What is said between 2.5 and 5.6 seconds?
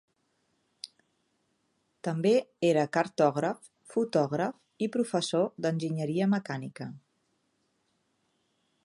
era cartògraf, fotògraf i professor